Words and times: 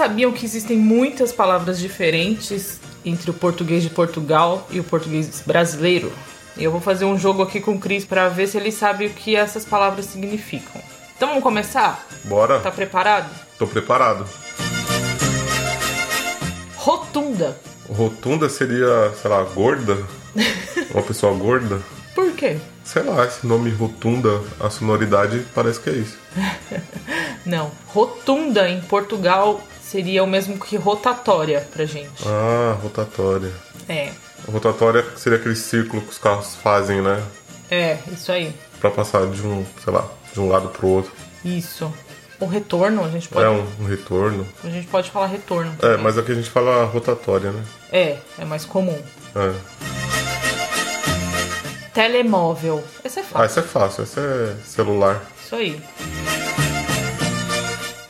sabiam 0.00 0.32
que 0.32 0.46
existem 0.46 0.78
muitas 0.78 1.30
palavras 1.30 1.78
diferentes 1.78 2.80
entre 3.04 3.30
o 3.30 3.34
português 3.34 3.82
de 3.82 3.90
Portugal 3.90 4.66
e 4.70 4.80
o 4.80 4.84
português 4.84 5.42
brasileiro? 5.44 6.10
Eu 6.56 6.72
vou 6.72 6.80
fazer 6.80 7.04
um 7.04 7.18
jogo 7.18 7.42
aqui 7.42 7.60
com 7.60 7.72
o 7.72 7.78
Cris 7.78 8.02
para 8.02 8.26
ver 8.30 8.46
se 8.46 8.56
ele 8.56 8.72
sabe 8.72 9.04
o 9.04 9.10
que 9.10 9.36
essas 9.36 9.62
palavras 9.62 10.06
significam. 10.06 10.80
Então 11.14 11.28
vamos 11.28 11.42
começar? 11.42 12.06
Bora. 12.24 12.60
Tá 12.60 12.70
preparado? 12.70 13.30
Tô 13.58 13.66
preparado. 13.66 14.26
Rotunda. 16.76 17.60
Rotunda 17.86 18.48
seria, 18.48 19.12
sei 19.20 19.30
lá, 19.30 19.42
gorda? 19.42 19.98
Uma 20.94 21.02
pessoa 21.02 21.36
gorda? 21.36 21.78
Por 22.14 22.32
quê? 22.32 22.56
Sei 22.82 23.02
lá, 23.02 23.26
esse 23.26 23.46
nome 23.46 23.68
rotunda, 23.68 24.40
a 24.58 24.70
sonoridade 24.70 25.44
parece 25.54 25.78
que 25.78 25.90
é 25.90 25.92
isso. 25.92 26.16
Não. 27.44 27.70
Rotunda 27.86 28.66
em 28.66 28.80
Portugal 28.80 29.60
seria 29.90 30.22
o 30.22 30.26
mesmo 30.26 30.56
que 30.58 30.76
rotatória 30.76 31.66
pra 31.72 31.84
gente. 31.84 32.22
Ah, 32.26 32.76
rotatória. 32.80 33.50
É. 33.88 34.12
Rotatória 34.50 35.04
seria 35.16 35.38
aquele 35.38 35.56
círculo 35.56 36.00
que 36.02 36.10
os 36.10 36.18
carros 36.18 36.54
fazem, 36.54 37.02
né? 37.02 37.20
É, 37.70 37.98
isso 38.12 38.30
aí. 38.30 38.54
Pra 38.80 38.90
passar 38.90 39.26
de 39.26 39.42
um, 39.44 39.66
sei 39.82 39.92
lá, 39.92 40.06
de 40.32 40.40
um 40.40 40.48
lado 40.48 40.68
pro 40.68 40.86
outro. 40.86 41.12
Isso. 41.44 41.92
O 42.38 42.46
retorno, 42.46 43.04
a 43.04 43.08
gente 43.08 43.28
pode, 43.28 43.44
É 43.44 43.50
um, 43.50 43.66
um 43.80 43.84
retorno. 43.84 44.46
a 44.64 44.68
gente 44.70 44.86
pode 44.86 45.10
falar 45.10 45.26
retorno. 45.26 45.72
É, 45.78 45.80
também. 45.80 45.98
mas 45.98 46.16
aqui 46.16 46.32
a 46.32 46.34
gente 46.34 46.48
fala 46.50 46.84
rotatória, 46.84 47.50
né? 47.50 47.62
É, 47.92 48.16
é 48.38 48.44
mais 48.44 48.64
comum. 48.64 48.98
É. 49.34 49.52
Telemóvel. 51.92 52.82
Esse 53.04 53.18
é 53.18 53.22
Ah, 53.22 53.24
fácil. 53.26 53.44
esse 53.46 53.58
é 53.58 53.62
fácil, 53.62 54.04
esse 54.04 54.20
é 54.20 54.54
celular. 54.64 55.20
Isso 55.44 55.54
aí. 55.56 55.82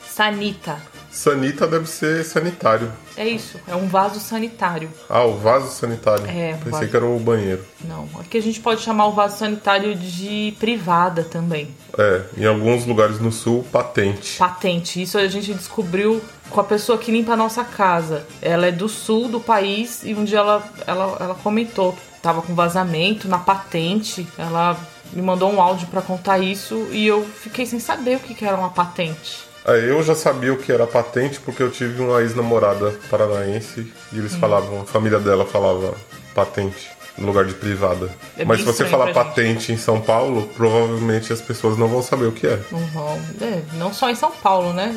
Sanita. 0.08 0.76
Sanita 1.10 1.66
deve 1.66 1.86
ser 1.86 2.24
sanitário. 2.24 2.90
É 3.16 3.28
isso, 3.28 3.58
é 3.66 3.74
um 3.74 3.88
vaso 3.88 4.20
sanitário. 4.20 4.88
Ah, 5.08 5.24
o 5.24 5.36
vaso 5.36 5.68
sanitário. 5.68 6.24
É, 6.26 6.54
Pensei 6.54 6.70
vaso. 6.70 6.88
que 6.88 6.96
era 6.96 7.04
o 7.04 7.18
banheiro. 7.18 7.64
Não, 7.84 8.08
aqui 8.18 8.38
a 8.38 8.42
gente 8.42 8.60
pode 8.60 8.80
chamar 8.80 9.06
o 9.06 9.12
vaso 9.12 9.36
sanitário 9.36 9.94
de 9.94 10.54
privada 10.58 11.24
também. 11.24 11.68
É, 11.98 12.22
em 12.36 12.46
alguns 12.46 12.86
lugares 12.86 13.18
no 13.20 13.32
sul, 13.32 13.64
patente. 13.72 14.38
Patente. 14.38 15.02
Isso 15.02 15.18
a 15.18 15.26
gente 15.26 15.52
descobriu 15.52 16.22
com 16.48 16.60
a 16.60 16.64
pessoa 16.64 16.96
que 16.96 17.10
limpa 17.10 17.32
a 17.32 17.36
nossa 17.36 17.64
casa. 17.64 18.24
Ela 18.40 18.68
é 18.68 18.72
do 18.72 18.88
sul 18.88 19.28
do 19.28 19.40
país 19.40 20.02
e 20.04 20.14
um 20.14 20.24
dia 20.24 20.38
ela, 20.38 20.64
ela, 20.86 21.16
ela 21.20 21.34
comentou 21.34 21.92
que 21.92 22.00
tava 22.22 22.40
com 22.40 22.54
vazamento 22.54 23.28
na 23.28 23.38
patente. 23.38 24.26
Ela 24.38 24.78
me 25.12 25.20
mandou 25.20 25.52
um 25.52 25.60
áudio 25.60 25.88
pra 25.88 26.00
contar 26.00 26.38
isso 26.38 26.86
e 26.92 27.06
eu 27.06 27.24
fiquei 27.24 27.66
sem 27.66 27.80
saber 27.80 28.16
o 28.16 28.20
que, 28.20 28.34
que 28.34 28.44
era 28.44 28.56
uma 28.56 28.70
patente. 28.70 29.49
Eu 29.64 30.02
já 30.02 30.14
sabia 30.14 30.52
o 30.52 30.56
que 30.56 30.72
era 30.72 30.86
patente 30.86 31.38
porque 31.40 31.62
eu 31.62 31.70
tive 31.70 32.00
uma 32.02 32.20
ex-namorada 32.22 32.94
paranaense 33.10 33.92
e 34.12 34.18
eles 34.18 34.34
Hum. 34.34 34.40
falavam, 34.40 34.80
a 34.82 34.84
família 34.84 35.18
dela 35.18 35.44
falava 35.46 35.94
patente 36.34 36.88
no 37.18 37.26
lugar 37.26 37.44
de 37.44 37.52
privada. 37.52 38.08
É 38.38 38.44
Mas 38.44 38.60
se 38.60 38.64
você 38.66 38.86
falar 38.86 39.12
pra 39.12 39.22
gente. 39.22 39.26
patente 39.34 39.72
em 39.72 39.76
São 39.76 40.00
Paulo, 40.00 40.48
provavelmente 40.56 41.32
as 41.32 41.40
pessoas 41.42 41.76
não 41.76 41.86
vão 41.86 42.02
saber 42.02 42.24
o 42.26 42.32
que 42.32 42.46
é. 42.46 42.58
Não 42.72 42.80
vão. 42.86 43.20
É, 43.42 43.60
não 43.74 43.92
só 43.92 44.08
em 44.08 44.14
São 44.14 44.30
Paulo, 44.30 44.72
né? 44.72 44.94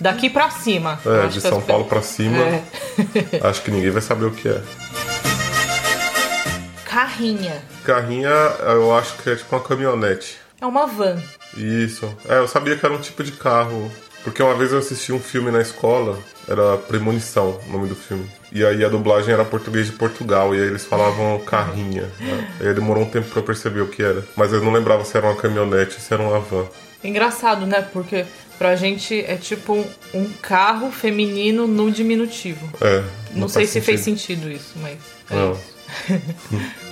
Daqui 0.00 0.30
pra 0.30 0.48
cima. 0.50 1.00
É, 1.04 1.26
de 1.26 1.38
as 1.38 1.42
São 1.42 1.60
Paulo 1.60 1.84
pra 1.86 2.00
cima, 2.00 2.38
É. 2.38 2.62
acho 3.42 3.62
que 3.62 3.70
ninguém 3.72 3.90
vai 3.90 4.02
saber 4.02 4.26
o 4.26 4.30
que 4.30 4.48
é. 4.48 4.62
Carrinha. 6.84 7.60
Carrinha, 7.84 8.28
eu 8.28 8.94
acho 8.96 9.14
que 9.18 9.30
é 9.30 9.36
tipo 9.36 9.54
uma 9.56 9.62
caminhonete. 9.62 10.36
É 10.60 10.66
uma 10.66 10.86
van. 10.86 11.16
Isso. 11.56 12.08
É, 12.28 12.38
eu 12.38 12.46
sabia 12.48 12.76
que 12.76 12.84
era 12.86 12.94
um 12.94 13.00
tipo 13.00 13.22
de 13.24 13.32
carro. 13.32 13.90
Porque 14.24 14.42
uma 14.42 14.54
vez 14.54 14.72
eu 14.72 14.78
assisti 14.78 15.12
um 15.12 15.20
filme 15.20 15.50
na 15.50 15.60
escola, 15.60 16.18
era 16.48 16.78
Premonição, 16.78 17.60
o 17.68 17.72
nome 17.72 17.86
do 17.88 17.94
filme. 17.94 18.26
E 18.50 18.64
aí 18.64 18.82
a 18.84 18.88
dublagem 18.88 19.32
era 19.34 19.44
português 19.44 19.86
de 19.86 19.92
Portugal, 19.92 20.54
e 20.54 20.58
aí 20.60 20.66
eles 20.66 20.84
falavam 20.84 21.38
carrinha. 21.40 22.10
né? 22.18 22.48
Aí 22.60 22.72
demorou 22.74 23.02
um 23.04 23.10
tempo 23.10 23.28
pra 23.28 23.40
eu 23.40 23.44
perceber 23.44 23.82
o 23.82 23.86
que 23.88 24.02
era. 24.02 24.24
Mas 24.34 24.52
eu 24.52 24.62
não 24.62 24.72
lembrava 24.72 25.04
se 25.04 25.14
era 25.16 25.26
uma 25.26 25.36
caminhonete, 25.36 26.00
se 26.00 26.12
era 26.14 26.22
uma 26.22 26.40
van. 26.40 26.66
Engraçado, 27.02 27.66
né? 27.66 27.82
Porque 27.92 28.24
pra 28.58 28.74
gente 28.76 29.20
é 29.26 29.36
tipo 29.36 29.74
um, 29.74 29.84
um 30.14 30.24
carro 30.40 30.90
feminino 30.90 31.66
no 31.66 31.90
diminutivo. 31.90 32.66
É. 32.80 33.04
Não, 33.32 33.46
sei 33.46 33.62
faz 33.66 33.70
se 33.70 33.80
fez 33.82 34.00
sentido. 34.00 34.44
sentido 34.44 34.50
isso, 34.52 34.72
mas 34.76 34.96
é 35.30 35.34
Não. 35.34 35.52
isso. 35.52 35.74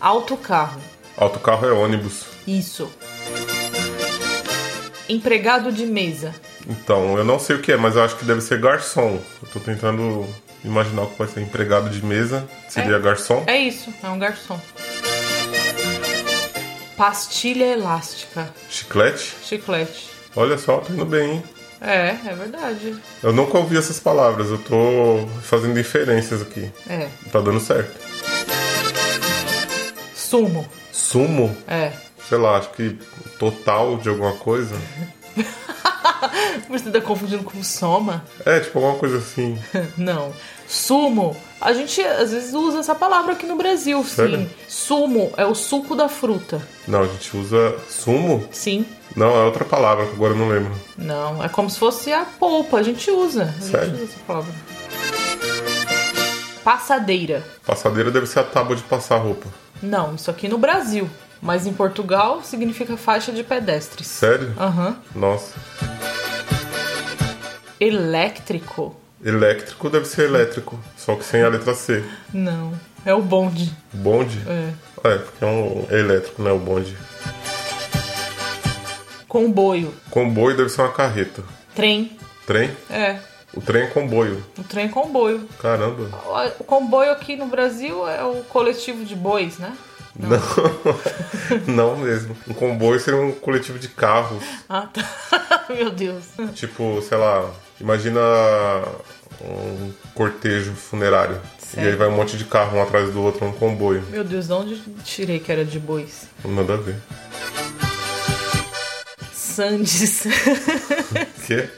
Autocarro. 0.00 0.80
Autocarro 1.16 1.66
é 1.66 1.72
ônibus. 1.72 2.24
Isso. 2.46 2.90
Empregado 5.10 5.72
de 5.72 5.86
mesa. 5.86 6.32
Então, 6.68 7.18
eu 7.18 7.24
não 7.24 7.38
sei 7.38 7.56
o 7.56 7.60
que 7.60 7.72
é, 7.72 7.76
mas 7.76 7.96
eu 7.96 8.02
acho 8.04 8.16
que 8.16 8.24
deve 8.24 8.40
ser 8.40 8.60
garçom. 8.60 9.18
Eu 9.42 9.48
tô 9.52 9.58
tentando 9.58 10.24
imaginar 10.64 11.02
o 11.02 11.06
que 11.08 11.18
vai 11.18 11.26
ser 11.26 11.40
empregado 11.40 11.90
de 11.90 12.04
mesa. 12.04 12.48
Seria 12.68 12.94
É. 12.96 12.98
garçom? 13.00 13.42
É 13.46 13.58
isso, 13.58 13.92
é 14.02 14.08
um 14.08 14.18
garçom. 14.18 14.60
Pastilha 16.96 17.64
elástica. 17.64 18.48
Chiclete? 18.68 19.34
Chiclete. 19.42 20.10
Olha 20.36 20.56
só, 20.56 20.78
tá 20.78 20.92
indo 20.92 21.04
bem, 21.04 21.30
hein? 21.32 21.42
É, 21.80 22.10
é 22.26 22.34
verdade. 22.38 22.94
Eu 23.22 23.32
nunca 23.32 23.58
ouvi 23.58 23.76
essas 23.76 23.98
palavras, 23.98 24.50
eu 24.50 24.58
tô 24.58 25.26
fazendo 25.42 25.80
inferências 25.80 26.40
aqui. 26.42 26.70
É. 26.88 27.08
Tá 27.32 27.40
dando 27.40 27.58
certo. 27.58 27.98
Sumo. 30.14 30.68
Sumo? 30.92 31.56
É. 31.66 31.90
Sei 32.30 32.38
lá, 32.38 32.58
acho 32.58 32.70
que 32.70 32.96
total 33.40 33.96
de 33.96 34.08
alguma 34.08 34.34
coisa. 34.34 34.76
Você 36.70 36.88
tá 36.88 37.00
confundindo 37.00 37.42
com 37.42 37.60
soma? 37.64 38.24
É, 38.46 38.60
tipo 38.60 38.78
alguma 38.78 38.96
coisa 38.98 39.18
assim. 39.18 39.58
Não. 39.98 40.32
Sumo. 40.64 41.36
A 41.60 41.72
gente 41.72 42.00
às 42.00 42.30
vezes 42.30 42.54
usa 42.54 42.78
essa 42.78 42.94
palavra 42.94 43.32
aqui 43.32 43.46
no 43.46 43.56
Brasil, 43.56 44.04
Sério? 44.04 44.38
sim. 44.38 44.50
Sumo 44.68 45.32
é 45.36 45.44
o 45.44 45.56
suco 45.56 45.96
da 45.96 46.08
fruta. 46.08 46.62
Não, 46.86 47.00
a 47.02 47.06
gente 47.08 47.36
usa 47.36 47.74
sumo? 47.88 48.48
Sim. 48.52 48.86
Não, 49.16 49.26
é 49.34 49.44
outra 49.44 49.64
palavra 49.64 50.06
que 50.06 50.12
agora 50.12 50.32
eu 50.32 50.38
não 50.38 50.48
lembro. 50.48 50.72
Não, 50.96 51.42
é 51.42 51.48
como 51.48 51.68
se 51.68 51.80
fosse 51.80 52.12
a 52.12 52.24
polpa. 52.24 52.76
A 52.78 52.82
gente 52.84 53.10
usa. 53.10 53.52
A 53.58 53.60
Sério? 53.60 53.86
gente 53.86 53.94
usa 53.96 54.04
essa 54.04 54.20
palavra. 54.24 54.52
Passadeira. 56.62 57.42
Passadeira 57.66 58.08
deve 58.12 58.26
ser 58.26 58.38
a 58.38 58.44
tábua 58.44 58.76
de 58.76 58.84
passar 58.84 59.16
roupa. 59.16 59.48
Não, 59.82 60.14
isso 60.14 60.30
aqui 60.30 60.46
no 60.46 60.58
Brasil. 60.58 61.10
Mas 61.42 61.66
em 61.66 61.72
Portugal 61.72 62.42
significa 62.42 62.96
faixa 62.96 63.32
de 63.32 63.42
pedestres. 63.42 64.06
Sério? 64.06 64.52
Aham. 64.58 64.96
Nossa. 65.14 65.54
Elétrico? 67.78 68.94
Elétrico 69.24 69.88
deve 69.88 70.06
ser 70.06 70.26
elétrico, 70.26 70.78
só 70.96 71.14
que 71.14 71.24
sem 71.24 71.42
a 71.42 71.48
letra 71.48 71.74
C. 71.74 72.04
Não. 72.32 72.72
É 73.04 73.14
o 73.14 73.22
bonde. 73.22 73.72
Bonde? 73.92 74.38
É. 74.46 75.08
É, 75.08 75.18
porque 75.18 75.44
é 75.44 75.46
um 75.46 75.86
é 75.90 75.98
elétrico, 75.98 76.42
né? 76.42 76.52
O 76.52 76.58
bonde. 76.58 76.96
Comboio. 79.26 79.94
Comboio 80.10 80.56
deve 80.56 80.68
ser 80.68 80.82
uma 80.82 80.92
carreta. 80.92 81.42
Trem. 81.74 82.18
Trem? 82.46 82.70
É. 82.90 83.18
O 83.54 83.60
trem 83.60 83.84
é 83.84 83.86
comboio. 83.86 84.44
O 84.58 84.62
trem 84.62 84.86
é 84.86 84.88
comboio. 84.88 85.48
Caramba. 85.60 86.10
O 86.58 86.64
comboio 86.64 87.10
aqui 87.12 87.36
no 87.36 87.46
Brasil 87.46 88.06
é 88.08 88.24
o 88.24 88.42
coletivo 88.44 89.04
de 89.04 89.14
bois, 89.14 89.58
né? 89.58 89.72
Não. 90.18 90.40
Não 91.66 91.96
mesmo. 91.96 92.36
Um 92.48 92.54
comboio 92.54 92.98
seria 93.00 93.20
um 93.20 93.32
coletivo 93.32 93.78
de 93.78 93.88
carros. 93.88 94.42
Ah, 94.68 94.86
tá. 94.92 95.66
Meu 95.70 95.90
Deus. 95.90 96.24
Tipo, 96.54 97.00
sei 97.02 97.16
lá, 97.18 97.48
imagina 97.80 98.20
um 99.42 99.92
cortejo 100.14 100.72
funerário. 100.72 101.40
E 101.62 101.66
Sério? 101.76 101.90
aí 101.90 101.96
vai 101.96 102.08
um 102.08 102.16
monte 102.16 102.36
de 102.36 102.44
carro 102.44 102.78
um 102.78 102.82
atrás 102.82 103.12
do 103.12 103.22
outro, 103.22 103.46
um 103.46 103.52
comboio. 103.52 104.02
Meu 104.10 104.24
Deus, 104.24 104.48
de 104.48 104.52
onde 104.52 104.80
tirei 105.04 105.38
que 105.38 105.52
era 105.52 105.64
de 105.64 105.78
bois? 105.78 106.26
Nada 106.44 106.74
a 106.74 106.76
ver. 106.76 106.96
Sandes. 109.32 110.24
Que? 111.46 111.68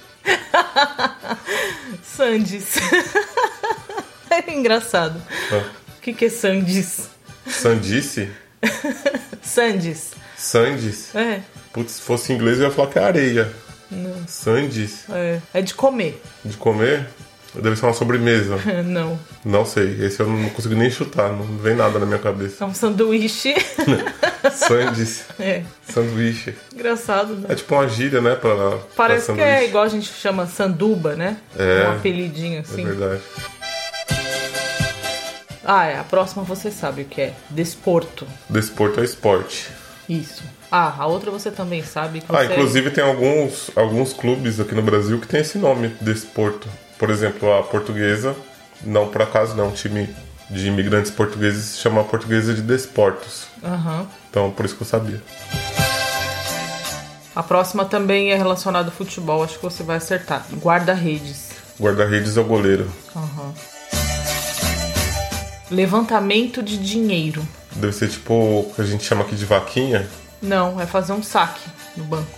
Sandes. 2.02 2.76
É 4.30 4.50
engraçado. 4.52 5.20
Ah, 5.50 5.70
O 5.96 6.00
que, 6.00 6.12
que 6.12 6.26
é 6.26 6.28
Sandes? 6.28 7.08
Sandice? 7.52 8.28
Sandes. 9.42 10.10
Sandes? 10.36 11.14
É. 11.14 11.40
Putz, 11.72 11.92
se 11.92 12.02
fosse 12.02 12.32
em 12.32 12.36
inglês 12.36 12.58
eu 12.58 12.66
ia 12.66 12.70
falar 12.70 12.88
que 12.88 12.98
é 12.98 13.04
areia. 13.04 13.52
Sandes. 14.26 15.04
É, 15.10 15.38
é 15.54 15.62
de 15.62 15.74
comer. 15.74 16.20
De 16.44 16.56
comer? 16.56 17.06
Deve 17.54 17.76
ser 17.76 17.84
uma 17.84 17.92
sobremesa. 17.92 18.56
Não. 18.82 19.18
Não 19.44 19.66
sei. 19.66 19.98
Esse 20.02 20.20
eu 20.20 20.26
não 20.26 20.48
consigo 20.48 20.74
nem 20.74 20.90
chutar. 20.90 21.30
Não 21.30 21.44
vem 21.58 21.76
nada 21.76 21.98
na 21.98 22.06
minha 22.06 22.18
cabeça. 22.18 22.64
É 22.64 22.66
um 22.66 22.72
sanduíche. 22.72 23.54
Sandes. 24.54 25.24
é. 25.38 25.62
Sanduíche. 25.86 26.54
Engraçado, 26.72 27.34
né? 27.34 27.46
É 27.50 27.54
tipo 27.54 27.74
uma 27.74 27.86
gíria, 27.86 28.22
né? 28.22 28.34
Pra, 28.34 28.54
pra 28.56 28.78
Parece 28.96 29.32
que 29.34 29.40
é 29.40 29.66
igual 29.66 29.84
a 29.84 29.88
gente 29.88 30.10
chama 30.10 30.46
sanduba, 30.46 31.14
né? 31.14 31.36
É. 31.58 31.88
Um 31.88 31.92
apelidinho 31.92 32.56
É 32.56 32.60
assim. 32.60 32.84
verdade. 32.86 33.20
Ah, 35.80 35.84
é. 35.86 35.98
A 35.98 36.04
próxima 36.04 36.42
você 36.42 36.70
sabe 36.70 37.02
o 37.02 37.04
que 37.04 37.20
é. 37.20 37.34
Desporto. 37.50 38.26
Desporto 38.48 39.00
é 39.00 39.04
esporte. 39.04 39.70
Isso. 40.08 40.42
Ah, 40.70 40.94
a 40.98 41.06
outra 41.06 41.30
você 41.30 41.50
também 41.50 41.82
sabe 41.82 42.20
que 42.20 42.26
Ah, 42.34 42.38
você- 42.44 42.52
inclusive 42.52 42.90
tem 42.90 43.04
alguns, 43.04 43.70
alguns 43.76 44.12
clubes 44.12 44.58
aqui 44.58 44.74
no 44.74 44.82
Brasil 44.82 45.18
que 45.20 45.26
tem 45.28 45.40
esse 45.40 45.58
nome, 45.58 45.88
Desporto. 46.00 46.68
Por 46.98 47.10
exemplo, 47.10 47.52
a 47.52 47.62
portuguesa, 47.62 48.34
não 48.82 49.08
por 49.08 49.22
acaso, 49.22 49.54
não, 49.54 49.68
um 49.68 49.72
time 49.72 50.08
de 50.50 50.66
imigrantes 50.68 51.10
portugueses 51.10 51.64
se 51.64 51.78
chama 51.78 52.04
Portuguesa 52.04 52.52
de 52.54 52.62
Desportos. 52.62 53.46
Aham. 53.64 54.06
Então, 54.30 54.50
por 54.50 54.64
isso 54.66 54.76
que 54.76 54.82
eu 54.82 54.86
sabia. 54.86 55.22
A 57.34 57.42
próxima 57.42 57.84
também 57.86 58.30
é 58.32 58.36
relacionada 58.36 58.88
ao 58.88 58.94
futebol, 58.94 59.42
acho 59.42 59.56
que 59.56 59.62
você 59.62 59.82
vai 59.82 59.96
acertar. 59.96 60.44
Guarda-redes. 60.54 61.50
Guarda-redes 61.80 62.36
é 62.36 62.40
o 62.40 62.44
goleiro. 62.44 62.90
Aham. 63.16 63.54
Levantamento 65.72 66.62
de 66.62 66.76
dinheiro. 66.76 67.46
Deve 67.74 67.92
ser 67.94 68.08
tipo 68.10 68.34
o 68.34 68.72
que 68.74 68.82
a 68.82 68.84
gente 68.84 69.04
chama 69.04 69.22
aqui 69.22 69.34
de 69.34 69.46
vaquinha. 69.46 70.06
Não, 70.40 70.78
é 70.80 70.84
fazer 70.86 71.12
um 71.14 71.22
saque 71.22 71.62
no 71.96 72.04
banco. 72.04 72.28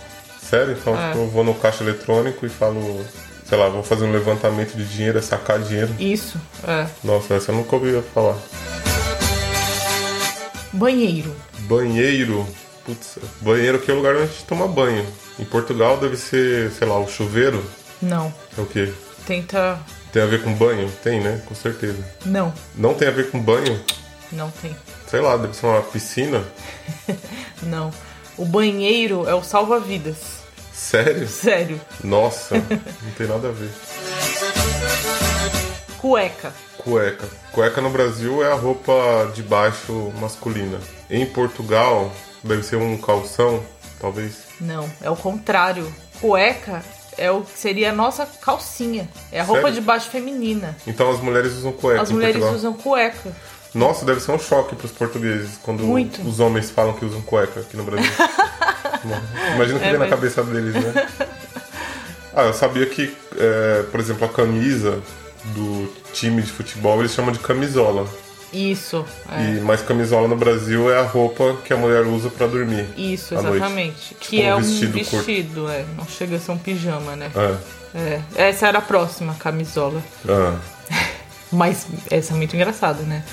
Sério? 0.41 0.77
Então 0.79 0.97
É. 0.97 1.07
tipo, 1.09 1.19
eu 1.23 1.29
vou 1.29 1.43
no 1.43 1.53
caixa 1.53 1.83
eletrônico 1.83 2.45
e 2.45 2.49
falo, 2.49 3.05
sei 3.47 3.57
lá, 3.57 3.67
vou 3.67 3.83
fazer 3.83 4.05
um 4.05 4.11
levantamento 4.11 4.75
de 4.77 4.85
dinheiro, 4.85 5.17
é 5.17 5.21
sacar 5.21 5.59
dinheiro. 5.59 5.93
Isso, 5.99 6.39
é. 6.65 6.87
Nossa, 7.03 7.33
essa 7.33 7.51
eu 7.51 7.55
nunca 7.55 7.75
ouvi 7.75 8.01
falar. 8.13 8.37
Banheiro. 10.71 11.35
Banheiro. 11.59 12.47
Putz, 12.85 13.17
banheiro 13.41 13.77
aqui 13.77 13.89
é 13.89 13.93
o 13.93 13.97
lugar 13.97 14.13
onde 14.15 14.23
a 14.23 14.27
gente 14.27 14.43
toma 14.45 14.67
banho. 14.67 15.05
Em 15.39 15.43
Portugal 15.45 15.97
deve 15.97 16.15
ser, 16.15 16.71
sei 16.71 16.87
lá, 16.87 16.97
o 16.99 17.07
chuveiro. 17.09 17.63
Não. 18.01 18.33
É 18.57 18.61
o 18.61 18.65
quê? 18.65 18.93
Tenta. 19.25 19.79
Tem 20.15 20.23
a 20.23 20.27
ver 20.27 20.43
com 20.43 20.53
banho? 20.53 20.89
Tem, 21.03 21.19
né? 21.19 21.41
Com 21.45 21.53
certeza. 21.53 22.01
Não. 22.25 22.53
Não 22.73 22.93
tem 22.93 23.09
a 23.09 23.11
ver 23.11 23.29
com 23.31 23.37
banho? 23.37 23.83
Não 24.31 24.49
tem. 24.49 24.73
Sei 25.09 25.19
lá, 25.19 25.35
deve 25.35 25.53
ser 25.53 25.65
uma 25.65 25.81
piscina. 25.81 26.41
Não. 27.63 27.91
O 28.37 28.45
banheiro 28.45 29.27
é 29.27 29.35
o 29.35 29.43
salva-vidas. 29.43 30.39
Sério? 30.71 31.27
Sério. 31.27 31.81
Nossa, 32.01 32.55
não 33.03 33.11
tem 33.17 33.27
nada 33.27 33.49
a 33.49 33.51
ver. 33.51 33.69
Cueca. 35.97 36.53
Cueca. 36.77 37.27
Cueca 37.51 37.81
no 37.81 37.89
Brasil 37.89 38.41
é 38.41 38.53
a 38.53 38.55
roupa 38.55 39.29
de 39.35 39.43
baixo 39.43 40.13
masculina. 40.21 40.79
Em 41.09 41.25
Portugal, 41.25 42.09
deve 42.41 42.63
ser 42.63 42.77
um 42.77 42.97
calção, 42.97 43.61
talvez. 43.99 44.37
Não, 44.61 44.89
é 45.01 45.09
o 45.09 45.15
contrário. 45.17 45.93
Cueca 46.21 46.81
é 47.17 47.31
o 47.31 47.41
que 47.41 47.57
seria 47.57 47.91
a 47.91 47.93
nossa 47.93 48.25
calcinha. 48.41 49.09
É 49.31 49.39
a 49.39 49.43
roupa 49.43 49.63
Sério? 49.63 49.75
de 49.75 49.81
baixo 49.81 50.09
feminina. 50.09 50.75
Então 50.87 51.09
as 51.09 51.19
mulheres 51.19 51.53
usam 51.53 51.71
cueca 51.71 52.01
As 52.01 52.11
mulheres 52.11 52.35
Portugal. 52.35 52.55
usam 52.57 52.73
cueca. 52.73 53.31
Nossa, 53.73 54.05
deve 54.05 54.21
ser 54.21 54.31
um 54.31 54.39
choque 54.39 54.75
para 54.75 54.85
os 54.85 54.91
portugueses 54.91 55.57
quando 55.61 55.83
Muito. 55.83 56.21
os 56.27 56.39
homens 56.39 56.69
falam 56.71 56.93
que 56.93 57.03
usam 57.03 57.21
cueca 57.21 57.59
aqui 57.59 57.75
no 57.75 57.83
Brasil. 57.83 58.09
Imagina 59.55 59.77
o 59.77 59.81
que 59.81 59.85
É, 59.85 59.89
vem 59.89 59.93
na 59.93 59.99
mas- 59.99 60.09
cabeça 60.09 60.43
deles, 60.43 60.73
né? 60.73 61.07
Ah, 62.33 62.43
eu 62.43 62.53
sabia 62.53 62.85
que, 62.85 63.15
é, 63.37 63.83
por 63.91 63.99
exemplo, 63.99 64.25
a 64.25 64.29
camisa 64.29 65.01
do 65.53 65.91
time 66.13 66.41
de 66.41 66.51
futebol 66.51 66.99
eles 66.99 67.11
chamam 67.11 67.31
de 67.31 67.39
camisola. 67.39 68.07
Isso, 68.55 69.05
é. 69.31 69.55
E, 69.57 69.59
mas 69.61 69.81
camisola 69.81 70.27
no 70.27 70.35
Brasil 70.35 70.89
é 70.91 70.99
a 70.99 71.03
roupa 71.03 71.57
que 71.65 71.73
a 71.73 71.77
mulher 71.77 72.03
usa 72.05 72.29
para 72.29 72.47
dormir. 72.47 72.87
Isso, 72.95 73.33
exatamente. 73.35 74.15
Que 74.19 74.37
Tipo 74.37 74.43
um 74.43 74.45
é 74.47 74.55
um 74.55 74.61
vestido 74.61 74.93
vestido, 74.93 75.61
curto. 75.61 75.69
é. 75.71 75.85
Não 75.97 76.05
chega 76.07 76.37
a 76.37 76.39
ser 76.39 76.51
um 76.51 76.57
pijama, 76.57 77.15
né? 77.15 77.31
É. 77.35 77.57
É. 77.97 78.21
Essa 78.49 78.67
era 78.67 78.77
a 78.79 78.81
próxima 78.81 79.33
camisola. 79.35 80.01
Ah. 80.27 80.57
Mas 81.51 81.85
essa 82.09 82.33
é 82.33 82.35
muito 82.37 82.55
engraçada, 82.55 83.03
né? 83.03 83.23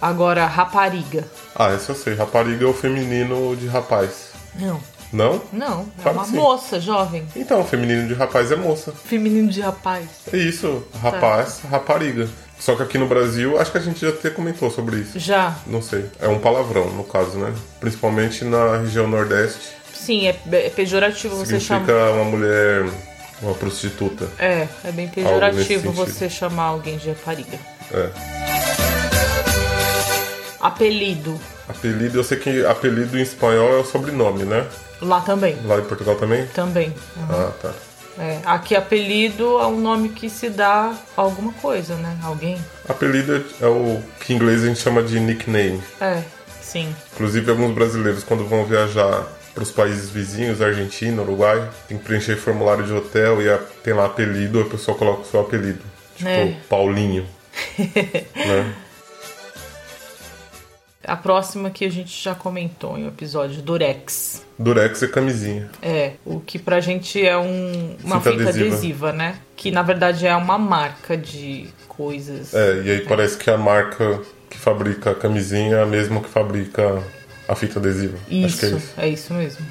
Agora, 0.00 0.46
rapariga. 0.46 1.24
Ah, 1.54 1.72
essa 1.72 1.90
eu 1.92 1.96
sei. 1.96 2.14
Rapariga 2.14 2.64
é 2.64 2.68
o 2.68 2.72
feminino 2.74 3.56
de 3.56 3.66
rapaz. 3.66 4.28
Não, 4.54 4.80
Não? 5.12 5.40
não. 5.52 5.86
É 6.04 6.10
uma 6.10 6.26
moça 6.26 6.80
jovem. 6.80 7.26
Então, 7.34 7.64
feminino 7.64 8.08
de 8.08 8.14
rapaz 8.14 8.52
é 8.52 8.56
moça. 8.56 8.92
Feminino 8.92 9.48
de 9.48 9.60
rapaz. 9.60 10.06
É 10.32 10.36
isso. 10.36 10.84
Rapaz, 11.00 11.60
rapariga. 11.70 12.28
Só 12.58 12.74
que 12.74 12.82
aqui 12.82 12.98
no 12.98 13.06
Brasil, 13.06 13.58
acho 13.58 13.70
que 13.70 13.78
a 13.78 13.80
gente 13.80 14.00
já 14.00 14.08
até 14.08 14.30
comentou 14.30 14.70
sobre 14.70 14.96
isso. 14.96 15.18
Já. 15.18 15.56
Não 15.66 15.80
sei. 15.80 16.06
É 16.20 16.28
um 16.28 16.38
palavrão, 16.38 16.90
no 16.90 17.04
caso, 17.04 17.38
né? 17.38 17.54
Principalmente 17.78 18.44
na 18.44 18.78
região 18.78 19.06
Nordeste. 19.06 19.70
Sim, 19.94 20.26
é, 20.26 20.36
é 20.52 20.70
pejorativo 20.70 21.36
você 21.36 21.58
significa 21.58 21.86
chamar. 21.86 22.10
uma 22.12 22.24
mulher, 22.24 22.88
uma 23.40 23.54
prostituta. 23.54 24.28
É, 24.38 24.66
é 24.84 24.92
bem 24.92 25.08
pejorativo 25.08 25.92
você 25.92 26.28
chamar 26.28 26.64
alguém 26.64 26.98
de 26.98 27.10
rapariga. 27.10 27.58
É. 27.92 28.10
Apelido. 30.60 31.38
Apelido, 31.68 32.18
eu 32.18 32.24
sei 32.24 32.38
que 32.38 32.66
apelido 32.66 33.16
em 33.16 33.22
espanhol 33.22 33.72
é 33.72 33.76
o 33.76 33.84
sobrenome, 33.84 34.44
né? 34.44 34.66
Lá 35.00 35.20
também. 35.20 35.56
Lá 35.64 35.78
em 35.78 35.84
Portugal 35.84 36.16
também? 36.16 36.46
Também. 36.48 36.94
Ah, 37.30 37.52
tá. 37.60 37.72
É, 38.18 38.40
aqui 38.44 38.74
apelido 38.74 39.60
é 39.60 39.66
um 39.66 39.80
nome 39.80 40.08
que 40.08 40.28
se 40.28 40.50
dá 40.50 40.92
a 41.16 41.20
alguma 41.20 41.52
coisa, 41.52 41.94
né? 41.94 42.18
Alguém. 42.22 42.58
Apelido 42.88 43.44
é 43.60 43.66
o 43.66 44.02
que 44.20 44.32
em 44.32 44.36
inglês 44.36 44.64
a 44.64 44.66
gente 44.66 44.80
chama 44.80 45.02
de 45.04 45.20
nickname. 45.20 45.80
É, 46.00 46.22
sim. 46.60 46.92
Inclusive, 47.14 47.48
alguns 47.50 47.72
brasileiros, 47.72 48.24
quando 48.24 48.44
vão 48.44 48.64
viajar 48.64 49.24
para 49.54 49.62
os 49.62 49.70
países 49.70 50.10
vizinhos, 50.10 50.60
Argentina, 50.60 51.22
Uruguai, 51.22 51.68
tem 51.88 51.96
que 51.96 52.04
preencher 52.04 52.36
formulário 52.36 52.84
de 52.84 52.92
hotel 52.92 53.40
e 53.40 53.56
tem 53.84 53.94
lá 53.94 54.06
apelido, 54.06 54.60
a 54.60 54.64
pessoa 54.64 54.96
coloca 54.96 55.22
o 55.22 55.24
seu 55.24 55.40
apelido. 55.40 55.80
Tipo, 56.16 56.28
É. 56.28 56.56
Paulinho. 56.68 57.24
né? 57.78 58.74
A 61.08 61.16
próxima 61.16 61.70
que 61.70 61.84
a 61.84 61.90
gente 61.90 62.22
já 62.22 62.34
comentou 62.34 62.98
em 62.98 63.04
um 63.04 63.08
episódio, 63.08 63.62
Durex. 63.62 64.42
Durex 64.58 65.02
é 65.02 65.08
camisinha. 65.08 65.70
É, 65.80 66.12
o 66.24 66.38
que 66.40 66.58
pra 66.58 66.80
gente 66.80 67.24
é 67.24 67.36
um, 67.36 67.96
uma 68.04 68.18
Fita 68.20 68.30
fita, 68.32 68.42
adesiva. 68.50 68.66
adesiva. 68.76 69.12
né? 69.12 69.38
Que 69.56 69.70
na 69.70 69.82
verdade 69.82 70.26
é 70.26 70.36
uma 70.36 70.58
marca 70.58 71.16
de 71.16 71.68
coisas. 71.88 72.52
É, 72.54 72.82
e 72.84 72.90
aí 72.90 73.00
parece 73.06 73.36
que 73.38 73.50
a 73.50 73.56
marca 73.56 74.20
que 74.50 74.58
fabrica 74.58 75.10
a 75.10 75.14
camisinha 75.14 75.76
é 75.76 75.82
a 75.82 75.86
mesma 75.86 76.20
que 76.20 76.28
fabrica 76.28 77.02
a 77.48 77.54
fita 77.54 77.78
adesiva. 77.78 78.18
Acho 78.26 78.34
Isso, 78.34 78.58
que 78.58 78.66
é 78.66 78.68
isso. 78.68 78.92
é 78.98 79.08
isso 79.08 79.34
mesmo. 79.34 79.66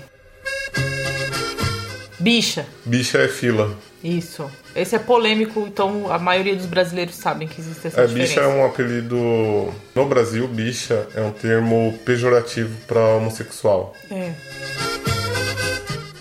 Bicha, 2.27 2.65
Bicha 2.85 3.19
é 3.19 3.27
fila. 3.29 3.73
isso. 4.03 4.51
Esse 4.75 4.95
é 4.95 4.99
polêmico, 4.99 5.65
então 5.67 6.11
a 6.11 6.19
maioria 6.19 6.55
dos 6.55 6.65
brasileiros 6.65 7.15
sabem 7.15 7.47
que 7.47 7.61
existe 7.61 7.87
essa 7.87 8.01
É, 8.01 8.05
diferença. 8.05 8.33
bicha 8.33 8.41
é 8.41 8.47
um 8.47 8.65
apelido. 8.65 9.73
No 9.95 10.05
Brasil, 10.05 10.45
bicha 10.47 11.07
é 11.15 11.21
um 11.21 11.31
termo 11.31 11.97
pejorativo 12.05 12.75
para 12.85 12.99
homossexual. 13.15 13.95
É. 14.11 14.33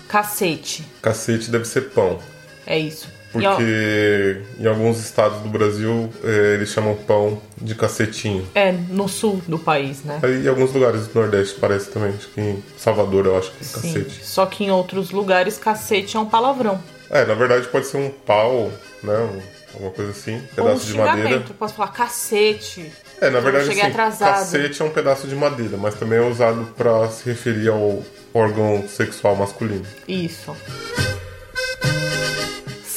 Cacete, 0.07 0.85
Cacete 1.01 1.51
deve 1.51 1.65
ser 1.65 1.89
pão. 1.89 2.19
é 2.65 2.79
isso. 2.79 3.09
E, 3.29 3.31
Porque 3.31 4.41
em 4.59 4.65
alguns 4.67 4.99
estados 4.99 5.39
do 5.41 5.49
Brasil 5.49 6.09
eh, 6.23 6.53
eles 6.55 6.69
chamam 6.69 6.95
pão 6.95 7.41
de 7.61 7.75
cacetinho. 7.75 8.47
é 8.55 8.71
no 8.71 9.07
sul 9.09 9.41
do 9.47 9.59
país, 9.59 10.03
né? 10.03 10.19
Aí 10.23 10.45
em 10.45 10.47
alguns 10.47 10.71
lugares 10.73 11.07
do 11.07 11.19
Nordeste 11.19 11.59
parece 11.59 11.89
também. 11.91 12.09
Acho 12.17 12.27
que 12.29 12.39
em 12.41 12.63
Salvador 12.77 13.25
eu 13.25 13.37
acho 13.37 13.51
que 13.51 13.57
é 13.61 13.63
Sim. 13.65 13.81
cacete. 13.81 14.25
Só 14.25 14.45
que 14.45 14.63
em 14.63 14.71
outros 14.71 15.11
lugares, 15.11 15.57
cacete 15.57 16.15
é 16.15 16.19
um 16.19 16.25
palavrão. 16.25 16.79
É, 17.09 17.25
na 17.25 17.33
verdade 17.33 17.67
pode 17.67 17.85
ser 17.87 17.97
um 17.97 18.09
pau, 18.09 18.71
né? 19.03 19.17
um- 19.17 19.57
alguma 19.73 19.91
coisa 19.91 20.11
assim. 20.11 20.35
Um 20.37 20.55
Pedaço 20.55 20.85
de 20.87 20.93
madeira. 20.97 21.43
posso 21.59 21.73
falar 21.75 21.91
cacete. 21.91 22.91
É, 23.21 23.29
na 23.29 23.39
verdade 23.39 23.69
assim, 23.69 23.81
atrasado. 23.81 24.29
cacete 24.39 24.81
é 24.81 24.85
um 24.85 24.89
pedaço 24.89 25.27
de 25.27 25.35
madeira, 25.35 25.75
mas 25.77 25.95
também 25.95 26.17
é 26.19 26.21
usado 26.21 26.65
para 26.77 27.07
se 27.09 27.25
referir 27.29 27.69
ao 27.69 28.01
órgão 28.33 28.87
sexual 28.87 29.35
masculino. 29.35 29.85
Isso. 30.07 30.55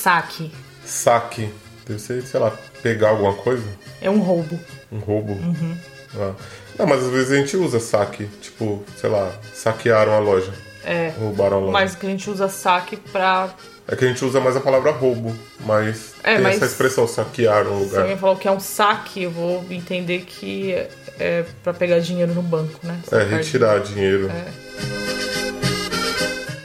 Saque. 0.05 0.51
Saque. 0.85 1.51
Deve 1.87 2.01
ser, 2.01 2.23
sei 2.23 2.41
lá, 2.41 2.53
pegar 2.83 3.11
alguma 3.11 3.35
coisa. 3.35 3.63
É 4.01 4.09
um 4.09 4.21
roubo. 4.21 4.59
Um 4.91 4.99
roubo. 4.99 5.33
Uhum. 5.33 5.77
Ah. 6.19 6.33
Não, 6.79 6.87
mas 6.87 7.03
às 7.05 7.11
vezes 7.11 7.31
a 7.33 7.37
gente 7.37 7.55
usa 7.57 7.79
saque. 7.79 8.25
Tipo, 8.41 8.83
sei 8.97 9.11
lá, 9.11 9.31
saquearam 9.53 10.13
a 10.13 10.19
loja. 10.19 10.53
É. 10.85 11.13
Roubaram 11.19 11.59
a 11.59 11.61
loja. 11.61 11.73
Mas 11.73 11.95
que 11.95 12.07
a 12.07 12.09
gente 12.09 12.31
usa 12.31 12.49
saque 12.49 12.97
pra 12.97 13.51
É 13.87 13.95
que 13.95 14.05
a 14.07 14.09
gente 14.09 14.25
usa 14.25 14.41
mais 14.41 14.57
a 14.57 14.61
palavra 14.61 14.91
roubo, 14.93 15.37
mas 15.67 16.15
É, 16.23 16.37
tem 16.37 16.45
mas- 16.45 16.57
essa 16.57 16.65
expressão, 16.67 17.07
saquear 17.07 17.67
um 17.67 17.79
Se 17.81 17.85
lugar. 17.85 18.01
alguém 18.03 18.17
falou 18.17 18.37
que 18.37 18.49
é 18.49 18.51
um 18.53 18.61
saque, 18.61 19.23
eu 19.25 19.31
vou 19.31 19.63
entender 19.69 20.21
que 20.21 20.73
é- 20.73 20.89
é 21.19 21.45
pra 21.63 21.75
pegar 21.75 21.99
dinheiro 21.99 22.33
no 22.33 22.43
banco, 22.43 22.79
né? 22.87 22.99
É, 23.07 23.11
Sacar 23.11 23.27
retirar 23.29 23.81
dinheiro. 23.81 24.31
É. 24.31 24.47